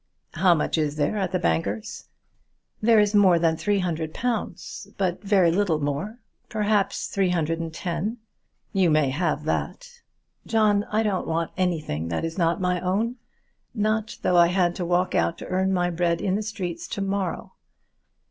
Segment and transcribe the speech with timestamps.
[0.33, 2.07] "How much is there at the bankers?"
[2.81, 6.17] "There is more than three hundred pounds; but very little more;
[6.49, 8.17] perhaps three hundred and ten."
[8.73, 10.01] "You may have that."
[10.47, 13.17] "John, I don't want anything that is not my own;
[13.75, 17.01] not though I had to walk out to earn my bread in the streets to
[17.01, 17.53] morrow."